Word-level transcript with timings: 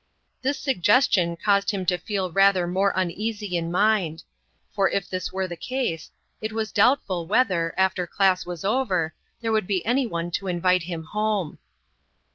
This 0.41 0.57
suggestion 0.57 1.37
caused 1.37 1.69
him 1.69 1.85
to 1.85 1.97
feel 1.99 2.31
rather 2.31 2.65
more 2.65 2.91
uneasy 2.95 3.55
in 3.55 3.71
mind; 3.71 4.23
for, 4.71 4.89
if 4.89 5.07
this 5.07 5.31
were 5.31 5.47
the 5.47 5.55
case, 5.55 6.09
it 6.41 6.51
was 6.51 6.71
doubtful 6.71 7.27
whether, 7.27 7.75
after 7.77 8.07
class 8.07 8.43
was 8.43 8.65
over, 8.65 9.13
there 9.41 9.51
would 9.51 9.67
be 9.67 9.85
any 9.85 10.07
one 10.07 10.31
to 10.31 10.47
invite 10.47 10.81
him 10.81 11.03
home. 11.03 11.59